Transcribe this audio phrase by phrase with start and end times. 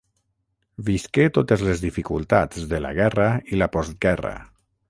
[0.87, 4.37] Visqué totes les dificultats de la guerra i la postguerra.